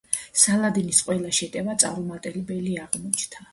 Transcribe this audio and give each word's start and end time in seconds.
სალადინის 0.43 1.01
ყველა 1.09 1.35
შეტევა 1.41 1.77
წარუმატებელი 1.85 2.77
აღმოჩნდა. 2.89 3.49